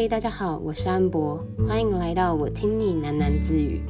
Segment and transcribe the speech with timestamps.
[0.00, 3.82] 嗨，大家好，我是安博，欢迎来到我听你喃喃自语。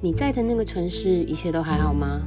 [0.00, 2.22] 你在的那个城市，一切都还好吗？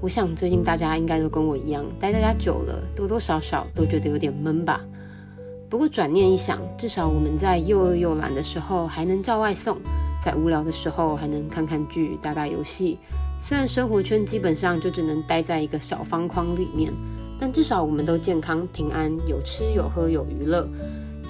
[0.00, 4.84] 我想最近大家应该都跟我一样，待在家久了，多多少少都觉得有点闷吧。
[5.70, 9.78] 不过转念一想，至少我们在又饿又懒的时候还能叫外送，
[10.24, 12.98] 在无聊的时候还能看看剧、打打游戏。
[13.38, 16.92] 虽然生活圈基本上就只能待在一个小方框里面，
[17.38, 20.68] 但至少我们都健康平安，有吃有喝有娱乐。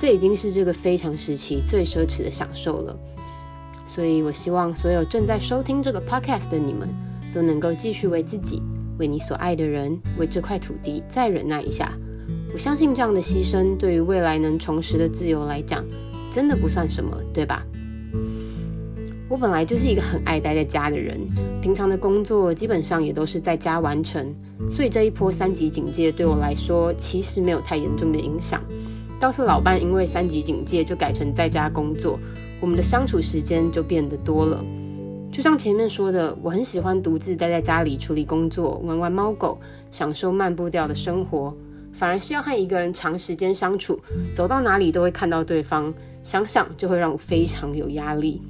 [0.03, 2.99] 这已经是这个非常时期最奢侈的享受了，
[3.87, 6.89] 所以我希望所有正在收听这个 podcast 的你们，
[7.33, 8.61] 都能够继续为自己、
[8.99, 11.93] 为你所爱的人、为这块土地再忍耐一下。
[12.53, 15.85] 我相信这样的牺牲，对于未来能重拾的自由来讲，
[16.33, 17.65] 真的不算什么，对吧？
[19.29, 21.17] 我本来就是一个很爱待在家的人，
[21.63, 24.35] 平常的工作基本上也都是在家完成，
[24.69, 28.61] 所以这一波三级警戒对我来说，其实没有太严重的影响。
[29.23, 32.19] 倒是老伴因为三级警戒就改成在家工作，
[32.61, 34.65] 我们的相处时间就变得多了。
[35.31, 39.57] 就像前面说的，我很喜欢独自待在家里处理工作、玩玩猫狗，
[39.93, 41.57] 享受慢步调的生活。
[41.93, 43.97] 反而是要和一个人长时间相处，
[44.35, 48.43] 走到哪里都会看到对方，想想就会让我非常有压力。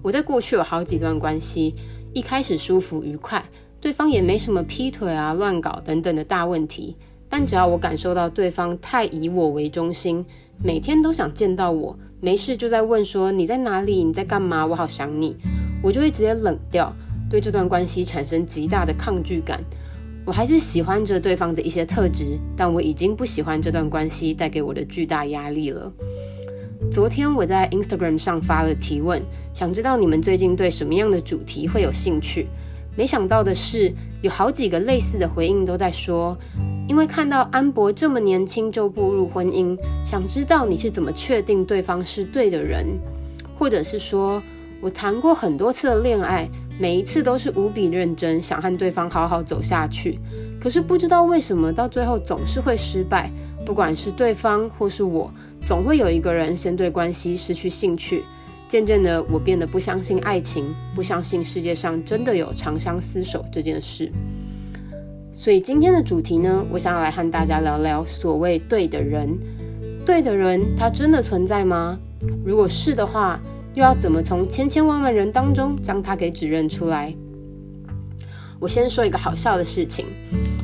[0.00, 1.74] 我在过去有好几段关系，
[2.14, 3.44] 一开始舒服愉快，
[3.82, 6.96] 对方也没什么劈腿啊、乱搞等等的大问题。
[7.32, 10.22] 但只要我感受到对方太以我为中心，
[10.62, 15.34] 每天都想见到我，没事就在问说你在哪里，你在干嘛，我好想你，
[15.82, 16.94] 我就会直接冷掉，
[17.30, 19.58] 对这段关系产生极大的抗拒感。
[20.26, 25.90] 我还是喜欢着对方的一些特质，但我已经不喜欢这段关系带给我的巨大压力了。
[26.90, 29.22] 昨天我在 Instagram 上发了提问，
[29.54, 32.48] 想知道你们最近对什么样的主题会有兴趣。
[32.94, 36.36] 没想到的是，有好几个类似的回应都在说，
[36.88, 42.86] 因为看到安博这么年轻就步入婚姻，想知道你是怎么确定对方是对的人，
[43.58, 44.42] 或者是说
[44.80, 46.46] 我谈过很多次的恋爱，
[46.78, 50.18] 每一次都是无比认真，想和对方好好走下去，
[50.60, 53.30] 可是不知道为什么到最后总是会失败，
[53.64, 55.30] 不管是对方或是我，
[55.64, 58.22] 总会有一个人先对关系失去兴趣。
[58.72, 64.10] 渐渐的，我变得不相信爱情，不相信世界上真的有长相厮守这件事。
[65.30, 69.38] 所以今天的主题呢，我想要来和大家聊聊所谓对的人。
[70.06, 71.98] 对的人，他真的存在吗？
[72.46, 73.38] 如果是的话，
[73.74, 77.14] 又要怎么从千千万万人当中将他给指认出来？
[78.58, 80.06] 我先说一个好笑的事情：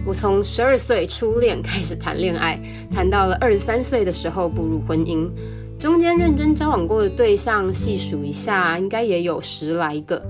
[0.07, 2.59] 我从十二岁初恋开始谈恋爱，
[2.91, 5.29] 谈到了二十三岁的时候步入婚姻。
[5.78, 10.21] 中间认真交往过的对象，细数一下，应该也有十来个。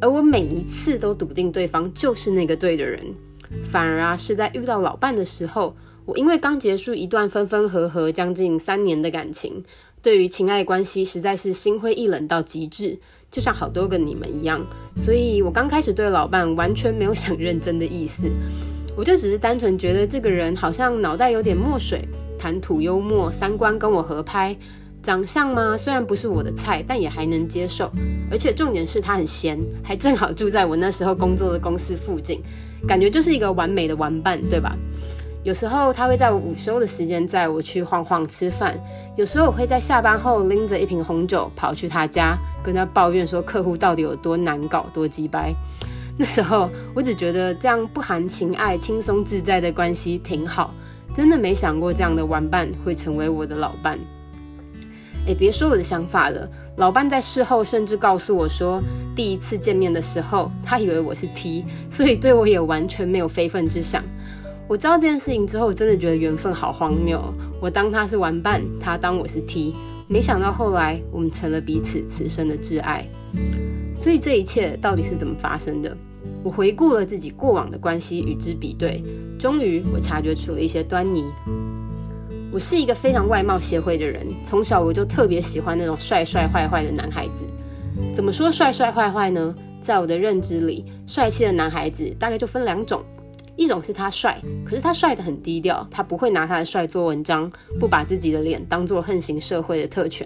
[0.00, 3.00] 而我每一次都笃定对方就是那个对的人，
[3.70, 5.74] 反而啊是在遇到老伴的时候，
[6.06, 9.62] 我因为刚结束一段分分合合将近三年的感情，
[10.00, 12.98] 对于情爱关系实在是心灰意冷到极致，
[13.30, 14.66] 就像好多个你们一样。
[14.96, 18.22] 所以我刚开始对老伴完全没有想认真的意思，
[18.96, 24.56] 我就只是单纯觉得这个人好像脑袋有点墨水，谈吐幽默，三观跟我合拍。
[25.04, 25.76] 长相吗？
[25.76, 27.90] 虽然不是我的菜，但也还能接受。
[28.30, 32.40] 而且重点是他很闲，还正好住在我那时候工作的公司附近，
[32.88, 34.74] 感觉就是一个完美的玩伴，对吧？
[35.42, 38.74] 有时候他会在午休的时间载我去晃晃吃饭，
[39.14, 42.34] 有时候我会在下班后拎着一瓶红酒跑去他家，
[42.64, 45.52] 跟他抱怨说客户到底有多难搞、多鸡掰。
[46.16, 50.72] 那时候我只觉得这样不含情爱、轻松自在的关系挺好，
[51.14, 53.98] 真的没想过这样的玩伴会成为我的老伴。
[55.26, 56.48] 哎，别说我的想法了。
[56.76, 58.82] 老伴在事后甚至告诉我说，
[59.16, 64.04] 第一次见面的时候，他以为我是 T，所以对我也完全没有非分之想。
[64.68, 67.22] 我知道这件事情之后，我真的觉得缘分好荒谬。
[67.60, 69.74] 我当他是玩伴，他当我是 T，
[70.08, 73.06] 没想到后来我们成了彼此此生的挚爱。
[73.94, 75.96] 所以这一切到底是怎么发生的？
[76.42, 79.02] 我回顾了自己过往的关系，与之比对，
[79.38, 81.24] 终于我察觉出了一些端倪。
[82.54, 87.44] 我是一个非常外貌协会的人，从小我就特别喜欢那种帅帅坏坏的男孩子。
[88.14, 89.52] 怎么说帅帅坏坏呢？
[89.82, 93.04] 在我的认知里，帅气的男孩子大概就分两种：
[93.56, 100.24] 一种是他帅，可是他帅得很低调，他不会拿他的帅做文章，不把自己的脸当做横行社会的特权；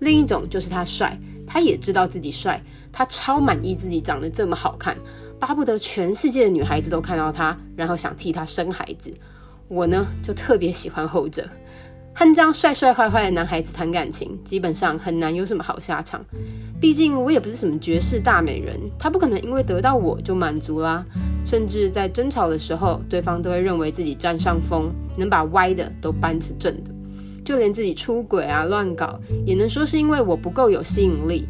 [0.00, 4.94] 另一种就是他帅，他也知道自己帅，他超满意自己长得这么好看，
[5.40, 9.10] 巴不得全世界的女孩子都看到他，然后想替他生孩子。
[9.72, 11.48] 我呢，就特别喜欢后者。
[12.14, 16.22] 和这样帅帅坏坏的男孩子谈感情，基本上很难有什么好下场。
[16.78, 21.02] 毕竟我也不是什么绝世大美人，他不可能因为得到我就满足啦。
[21.46, 26.90] 甚至在争吵的时候，对方都会认为自己占上风，能把歪的都扳成正的。
[27.42, 31.48] 就连自己出轨啊、乱搞，也能说是因为我不够有吸引力。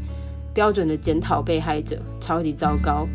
[0.54, 3.08] 标准的检讨被害者，超级糟糕。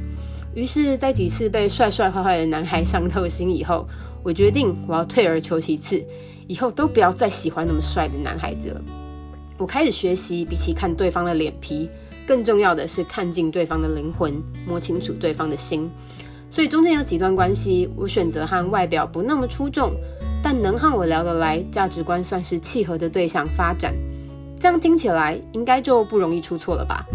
[0.53, 3.87] 于是，在几次被帅帅坏坏的男孩伤透心以后，
[4.27, 6.03] 我决定我要退而求其次，
[6.47, 8.81] 以后都不要再喜欢那么帅的男孩子了。
[9.57, 11.89] 我开始学习，比起看对方的脸皮，
[12.27, 14.33] 更重要的是看尽对方的灵魂，
[14.67, 15.89] 摸清楚对方的心。
[16.49, 19.93] 所以中间有几段关系，我选择和外表不那么出众，
[20.43, 23.95] 但能和我聊得来、价值观算是契合的对象发展。
[24.59, 27.05] 这样听起来应该就不容易出错了吧？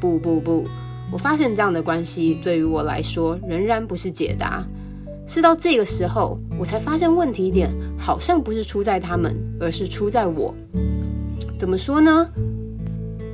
[0.00, 0.64] 不不不，
[1.12, 4.66] 我发现这样的关系对于我来说仍然不是解答。
[5.30, 10.54] 是到这个时候，我才发现问题点好像不是出在他们，而是出在我。
[11.58, 12.28] 怎么说呢？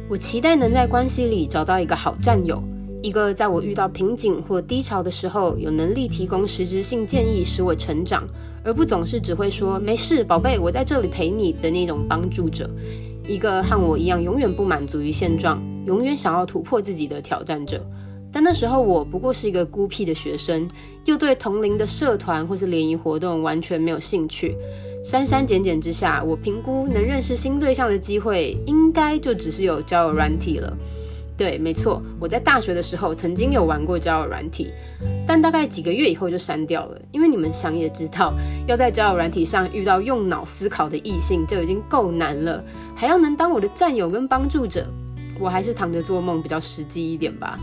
[0.09, 2.63] 我期待能在关系里找到一个好战友，
[3.03, 8.27] 一个在我遇到瓶颈或低潮的时候，有能力提供实质性建议使我成长，
[8.63, 12.69] 而不总是只会说“没事，宝贝，我在这里陪你”的那种帮助者。
[13.27, 17.83] 一个和我一样永远不满足于现状，永远想要突破自己的挑战者，
[18.35, 20.69] 但那时候我不过是一个孤僻的学生，
[21.05, 24.57] 又对同龄的社团或是联谊活动完全没有兴趣。
[25.05, 30.77] 删删减减之下，我评估能认识新对象的机会，应该就只是有交友软体了。
[31.37, 34.73] 对，没错，我在大学的时候曾经有玩过交友软体，
[35.27, 38.35] 但大概几个月以后就删掉了，因为你们想也知道，
[38.67, 42.65] 要在交友软体上遇到用脑思考的异性就已经够难了，
[42.97, 44.85] 还要能当我的战友跟帮助者。
[45.39, 47.59] 我还是躺着做梦比较实际一点吧。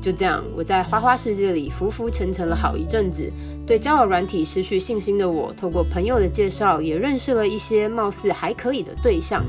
[0.00, 3.30] 就这样，我在花花世界里浮浮沉沉了好一阵子，
[3.66, 9.44] 对交友软体失去信心的我，透过朋友的介绍，也认识了一些貌似还可以的对象。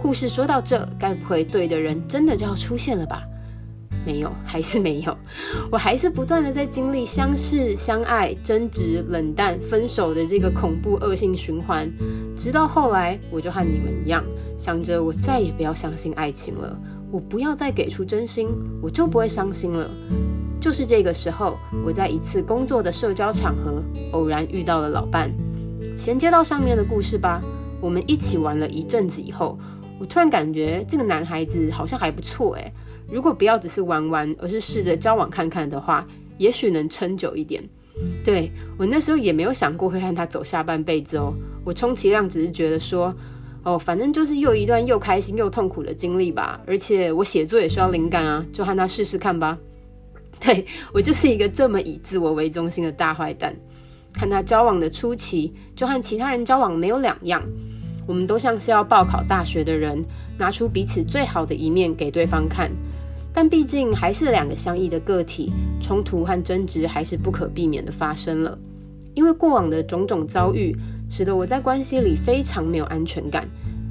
[0.00, 3.22] 故事说到这，该不会对的人真的就要出现了吧？
[4.06, 5.16] 没有， 还是没有。
[5.68, 11.90] 我还是不断的在经历相识、相爱、争执、冷淡、分手的这个恐怖恶性循环，
[12.36, 14.22] 直到后来，我就和你们一样。
[14.56, 16.78] 想着我再也不要相信爱情了，
[17.10, 18.48] 我不要再给出真心，
[18.82, 19.88] 我就不会伤心了。
[20.60, 23.82] 就是这个时候，我在一次工作的社交场合
[24.12, 25.30] 偶然遇到了老伴。
[25.96, 27.40] 衔接到上面的故事吧，
[27.80, 29.58] 我们一起玩了一阵子以后，
[30.00, 32.72] 我突然感觉这个男孩子好像还不错诶。
[33.08, 36.04] 如果不要只是玩玩，而是试着交往看看的话，
[36.38, 37.62] 也许能撑久一点。
[38.24, 41.32] 对，我那时候也没有想过会和他走下半辈子哦，
[41.64, 43.14] 我充其量只是觉得说。
[43.66, 46.60] 哦，反正就是又一段又开心又痛苦的经历吧。
[46.68, 49.58] 而且我写作也需要灵感啊，就和他试试看吧。
[50.38, 53.52] 对，我就是一个这么以自我为中心的大坏蛋。
[54.16, 57.42] 和他交往的初期，就和其他人交往没有两样。
[58.06, 60.00] 我们都像是要报考大学的人，
[60.38, 62.70] 拿出彼此最好的一面给对方看。
[63.34, 65.52] 但毕竟还是两个相异的个体，
[65.82, 68.56] 冲突和争执还是不可避免的发生了。
[69.16, 70.76] 因为过往的种种遭遇，
[71.08, 73.48] 使得我在关系里非常没有安全感。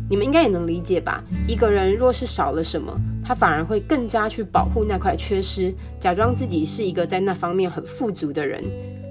[0.07, 1.24] 你们应该也能理解吧？
[1.48, 2.95] 一个人若是少了什么，
[3.25, 8.63] 他反而会更加去保护那块缺失，假装自己是一个在那方面很富足的人。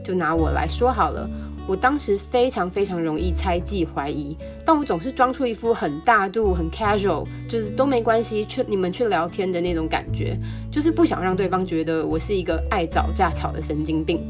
[0.04, 1.28] 就拿我来说好了，
[1.66, 10.38] 我当时非常非常容易猜忌怀疑，但我总是装出一副很大度、很 casual，就是都没关系，去你们去聊天的那种感觉，
[10.70, 14.20] 就是不想让对方觉得我是一个爱找架吵的神经病。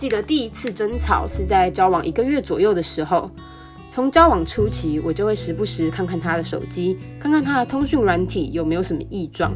[0.00, 3.30] 记得第一次争吵是在交往一个月左右的时候。
[3.90, 9.52] 从交往初期，我就会时不时看看他的手机，看看他的通讯软体有没有什么异状。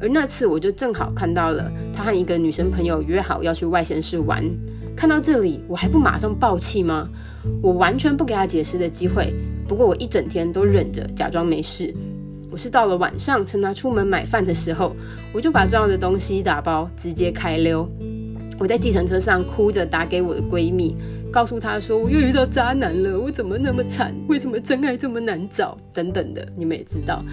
[0.00, 4.42] 而那次，我就正好看到了他和一个女生朋友约好要去外县市玩。
[4.96, 7.06] 看到这里，我还不马上爆气吗？
[7.62, 9.34] 我完全不给他解释的机会。
[9.68, 11.94] 不过我一整天都忍着，假装没事。
[12.50, 14.96] 我是到了晚上，趁他出门买饭的时候，
[15.34, 17.86] 我就把重要的东西打包，直接开溜。
[18.62, 20.94] 我在计程车上哭着打给我的闺蜜，
[21.32, 24.14] 告诉她说我又遇到渣男了，我怎么那么惨？
[24.28, 25.76] 为什么真爱这么难找？
[25.92, 27.24] 等等的，你们也知道。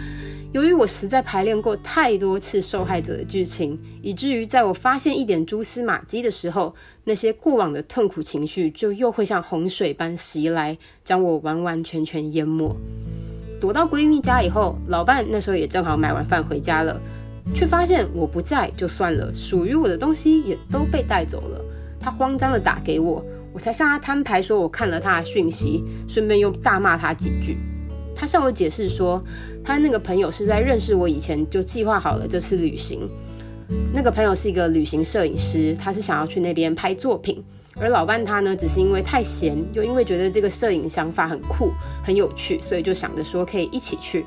[0.53, 12.75] 由于我实在排练过太多次受害者的剧情，以至于在我发现一点蛛丝马迹的时候，那些过往的痛苦情绪就又会像洪水般袭来，将我完完全全淹没。
[13.59, 16.99] 躲到闺蜜家以后，老伴那时候也正好买完饭回家了。
[17.53, 21.61] 却发现我不在就算了，属于我的东西也都被带走了。
[21.99, 27.57] 他慌张地打给我，我才向他摊牌，说我看了他的讯息，顺便又大骂他几句。
[28.15, 29.21] 他向我解释说，
[29.63, 33.09] 他那个朋友是在认识我以前就计划好了这次旅行。
[33.93, 37.43] 那个朋友是一个旅行摄影师，他是想要去那边拍作品，
[37.75, 41.71] 而老伴他呢，只是因为太闲，又因为觉得这个摄影想法很酷
[42.03, 44.25] 很有趣，所以就想着说可以一起去。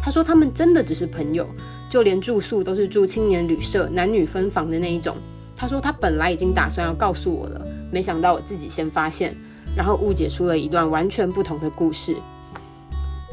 [0.00, 1.48] 他说他们真的只是朋友。
[1.94, 5.16] 就连住宿都是住青年旅社，男女分房的那一种。
[5.56, 9.32] 他说他本来已经打算要告诉我了，没想到我自己先发现，
[9.76, 12.16] 然后误解出了一段完全不同的故事。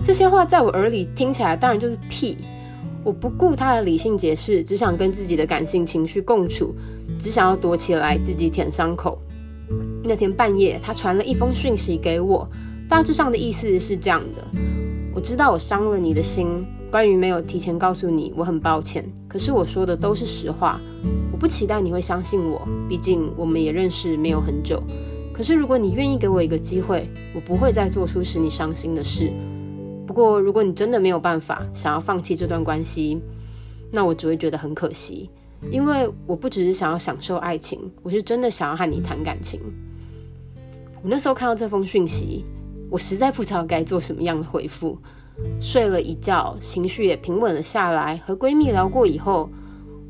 [0.04, 2.38] 这些话在我耳里听起来当然就是屁。
[3.04, 6.76] 我不顾他的理性解释，只想跟自己的感性情绪共处，
[7.18, 9.20] 只想要躲起来自己舔伤口。
[10.04, 12.48] 那天半夜，他传了一封讯息给我，
[12.88, 14.60] 大致上的意思是这样的：
[15.16, 19.10] 我知道我伤了你的心，关于没有提前告诉你，我很抱歉。
[19.30, 20.78] 可是我说的都是实话，
[21.32, 24.78] 我不期待你会相信我，毕竟我们也认识没有很久。
[25.34, 29.32] 可是如果你愿意给我一个机会，我不会再做出使你伤心的事。
[30.06, 33.22] 不过，如果你真的没有办法想要放弃这段关系，
[33.90, 35.30] 那我只会觉得很可惜，
[35.72, 39.62] 因为我不只是想要享受爱情，我是真的想要和你谈感情。
[41.02, 42.44] 我那时候看到这封讯息，
[42.90, 44.98] 我实在不知道该做什么样的回复。
[45.60, 48.18] 睡了一觉，情绪也平稳了下来。
[48.26, 49.50] 和闺蜜聊过以后，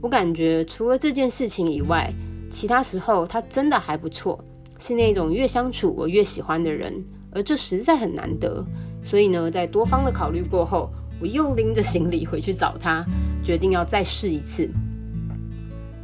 [0.02, 2.14] 我感觉除了这件事情以外，
[2.50, 4.44] 其他时候她真的还不错，
[4.80, 6.94] 是那种越相处我越喜欢的人，
[7.32, 8.66] 而这实在很难得。
[9.04, 13.06] 所以呢，在多方的考虑过后，我又拎着行李回去找她，
[13.44, 14.70] 决定要再试一次。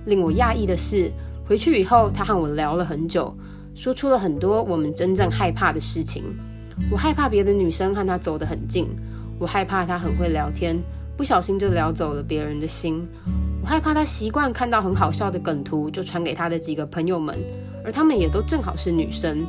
[0.05, 1.11] 令我讶异的是，
[1.45, 3.35] 回去以后，她和我聊了很久，
[3.75, 6.23] 说出了很多我们真正害怕的事情。
[6.91, 8.87] 我害怕别的女生和他走得很近，
[9.39, 10.77] 我害怕他很会聊天，
[11.17, 13.07] 不小心就聊走了别人的心。
[13.61, 17.37] 我害怕他习惯看到很好笑的梗图就传给他的几个朋友们，
[17.83, 19.45] 而他们也都正好是女生。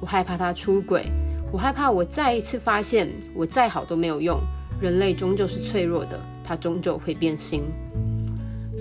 [0.00, 1.06] 我害怕他出轨。
[1.50, 4.38] 我害怕，我再一次发现，我再好都没有用。
[4.80, 7.62] 人类终究是脆弱的，他终究会变心。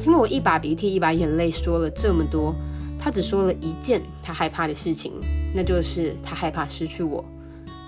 [0.01, 2.55] 听我一把鼻涕一把眼泪说了这么多，
[2.97, 5.13] 他只说了一件他害怕的事情，
[5.53, 7.23] 那就是他害怕失去我。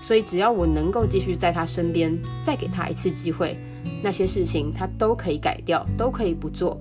[0.06, 3.56] 所以只要我能够继续在他身边，再给他一次机会，
[4.02, 6.78] 那些事情他都可以改掉，都可以不做，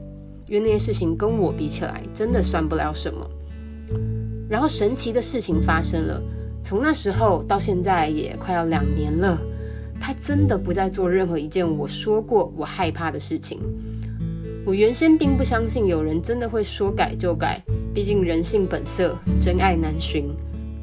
[0.47, 3.29] 因为那些事情跟我比起来，真的算不了什么。
[4.49, 6.21] 然后神奇的事情发生了。
[6.61, 9.37] 从那时候到现在也快要两年了，
[9.99, 13.59] 他真的不再做任何一件我说过我害怕的事情。
[14.65, 17.61] 我原先并不相信有人真的会说改就改，
[17.93, 20.33] 毕竟人性本色，真爱难寻。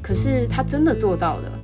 [0.03, 1.59] 可是他真的做到了，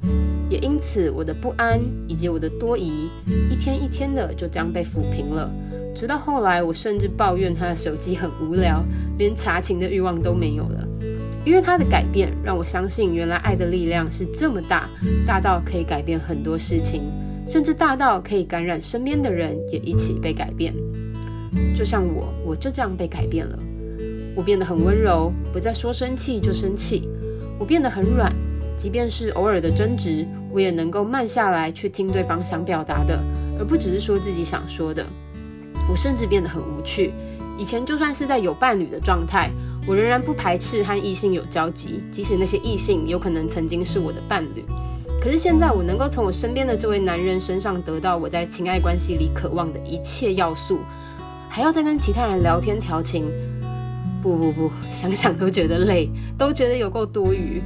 [0.49, 3.09] 也因此我的不安以及我的多疑，
[3.49, 5.49] 一天一天的就这样被抚平了。
[5.95, 8.83] 直到后来，我甚至抱怨他的手机很无聊，
[9.17, 10.87] 连查情的欲望都没有了。
[11.43, 14.89] 因为他的改变，让我相信原来爱的力量是这么大，
[15.25, 17.01] 大到可以改变很多事情，
[17.47, 20.73] 甚至大到可以感染身边的人也一起被改变。
[21.75, 23.57] 就像我，我就这样被改变了。
[24.35, 27.09] 我变得很温柔，不再说生气就生气。
[27.57, 28.31] 我变得很软，
[28.77, 33.19] 即便是偶尔的争执，我也能够慢下来去听对方想表达的，
[33.59, 35.05] 而不只是说自己想说的。
[35.89, 37.11] 我甚至变得很无趣。
[37.57, 39.49] 以前就算是在有伴侣的状态。
[39.87, 44.65] 我仍然不排斥和异性有交集，即使那些异性有可能曾经是我的伴侣。
[45.21, 50.79] 可是现在，我能够从我身边的这位男人身上得到我在情爱关系里渴望的一切要素，
[51.47, 53.31] 还要再跟其他人聊天调情，
[54.21, 57.61] 不不不，想想都觉得累，都觉得有够多余。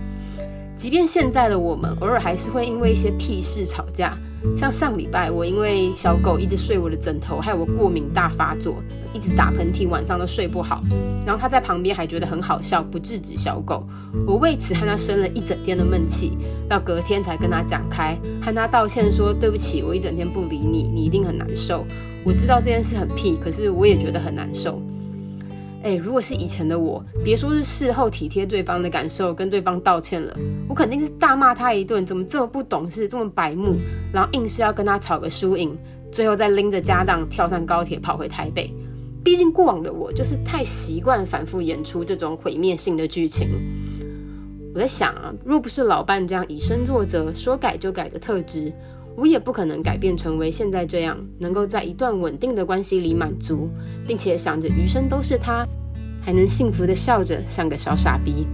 [0.81, 4.17] 即便现在的我们偶尔还是会因为一些屁事吵架。
[4.57, 8.81] 像上礼拜，我因为小狗一直睡我的枕头，害我过敏大发作，
[9.13, 10.81] 一直打喷嚏，晚上都睡不好。
[11.23, 13.85] 然后他在旁边还觉得很好笑，不制止小狗。
[14.25, 16.35] 我为此和他生了一整天的闷气，
[16.67, 21.85] 到隔天才跟他讲开，和他道歉说对不起，我一整天不理你，你一定很难受。
[22.25, 24.81] 我知道这件事很屁，可是我也觉得很难受。
[25.83, 30.37] 哎，如果是以前的我，别说是事后体贴对方的感受，跟对方道歉了，
[30.69, 33.75] 我肯定是大骂他一顿，怎么这么不懂事，这么白目，
[34.13, 35.75] 然后硬是要跟他吵个输赢，
[36.11, 38.71] 最后再拎着家当跳上高铁跑回台北。
[39.23, 43.47] 毕竟过往的我就是太习惯反复演出这种毁灭性的剧情。
[44.73, 48.71] 我在想啊，若不是老伴这样以身作则、说改就改的特质。
[49.15, 53.69] 我也不可能改变成为现在这样，能够在一段稳定的关系里满足，
[54.07, 55.67] 并且想着余生都是他，
[56.21, 58.47] 还能幸福的笑着像个小傻逼。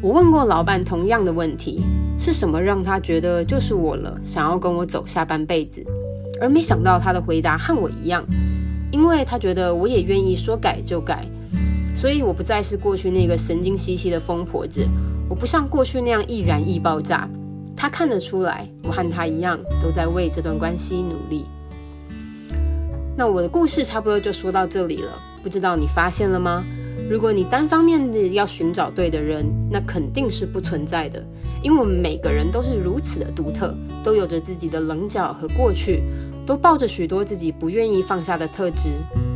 [0.00, 1.82] 我问过老板同样的问题，
[2.18, 5.84] 是什么让他觉得就是我了，想要跟我走下半辈子？
[6.40, 8.24] 而没想到他的回答和我一样，
[8.90, 11.24] 因为他觉得我也愿意说改就改，
[11.94, 14.86] 所以我不再是过去那个神经兮兮的疯婆子，
[15.28, 17.28] 我不像过去那样易燃易爆炸。
[17.76, 21.46] 他看得出来，我和他一样，都在为这段关系努力。
[23.16, 25.10] 那我的故事差不多就说到这里了，
[25.42, 26.64] 不知道你发现了吗？
[27.08, 31.22] 如果你单方面的要寻找对的人，那肯定是不存在的，
[31.62, 36.02] 因为我们每个人都是如此的独特，都有着自己的棱角和过去，
[36.46, 38.90] 都抱着许多自己不愿意放下的特质，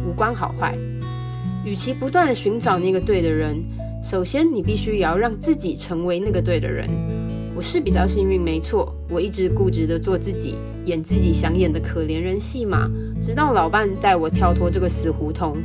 [0.09, 0.77] 无关好坏。
[1.65, 3.63] 与其不断的寻找那个对的人，
[4.03, 6.89] 首先你必须也要让自己成为那个对的人。
[7.59, 12.89] 我是比较幸运，没错，我一直固执的做自己，演自己想演的可怜人戏码，
[13.21, 15.57] 直到老伴带我跳脱这个死胡同，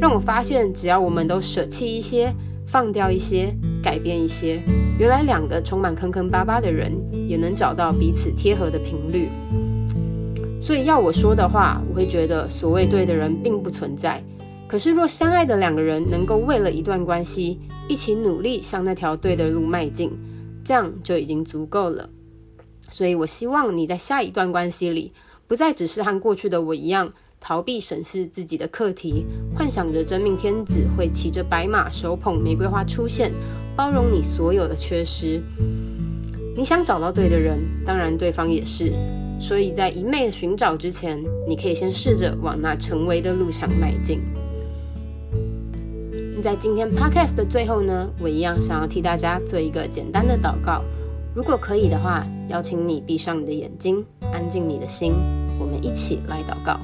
[0.00, 2.32] 让我发现，只要我们都舍弃一些，
[2.64, 4.62] 放掉一些，改变一些，
[5.00, 6.92] 原来两个充满坑坑巴巴的人，
[7.28, 9.26] 也能找到彼此贴合的频率。
[10.60, 14.22] 所以要我说的话，我会觉得所谓对的人并不存在。
[14.68, 17.58] 可是若相爱的两个人能够为了一段关系，
[17.88, 20.08] 一起努力向那条对的路迈进，
[20.64, 22.08] 这样就已经足够了。
[22.88, 25.12] 所以我希望你在下一段关系里，
[25.46, 29.24] 不再只是和过去的我一样，逃避审视自己的课题，
[29.56, 33.32] 幻想着真命天子会骑着白马，手捧玫瑰花出现，
[33.76, 35.42] 包容你所有的缺失。
[36.54, 38.92] 你想找到对的人，当然对方也是。
[39.40, 44.20] 所以在一昧寻找之前，你可以先试着往那成为的路上迈进。
[46.42, 50.82] 在今天 podcast 的最后呢，我一样想要替大家做一个简单的祷告。
[51.36, 55.12] 如果可以的话，邀请你闭上你的眼睛，安静你的心，
[55.60, 56.80] 我们一起来祷告。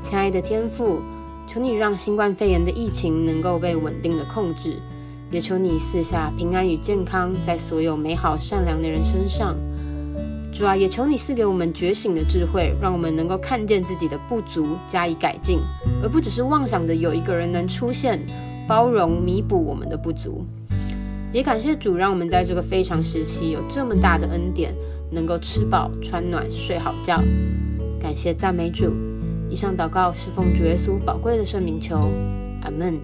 [0.00, 1.00] 亲爱的天父，
[1.48, 4.78] 求你让新冠肺炎的疫情能够被稳定的控制，
[5.32, 9.56] 也求你赐下平安与健康在所有美好善良的人身上。
[10.54, 15.58] 主啊，也求你赐给我们觉醒的智慧，让我们能够看见自己的不足，加以改进，
[16.00, 18.24] 而不只是妄想着有一个人能出现，
[18.68, 20.46] 包容弥补我们的不足。
[21.32, 24.72] 也感谢主，让我们在这个非常时期有这么大的恩典，
[25.10, 27.20] 能够吃饱穿暖睡好觉。
[28.00, 28.92] 感谢赞美主。
[29.50, 31.96] 以上祷告是奉主耶稣宝贵的圣名求，
[32.62, 33.00] 阿门。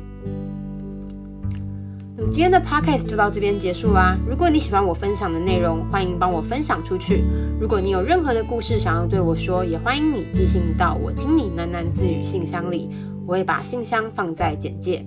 [2.28, 4.16] 今天的 podcast 就到这边结束啦。
[4.28, 7.24] 如果你喜欢我分享的内容，欢迎帮我分享出去。
[7.60, 12.88] 如果你有任何的故事想要对我说，也欢迎你寄信到我听你喃喃自语信箱里，
[13.26, 15.04] 我会把信箱放在简介。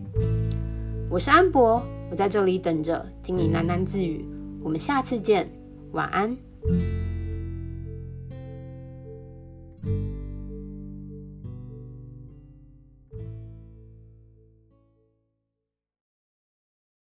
[1.09, 4.25] 我是安博，我在这里等着听你喃喃自语。
[4.61, 5.47] 我们下次见，
[5.91, 6.35] 晚安。